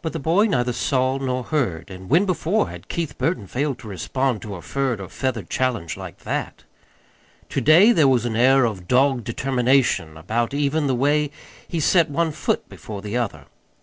[0.00, 3.86] But the boy neither saw nor heard and when before had Keith Burton failed to
[3.88, 6.64] respond to a furred or feathered challenge like that?
[7.50, 11.30] To day there was an air of dogged determination about even the way
[11.68, 13.44] he set one foot before the other.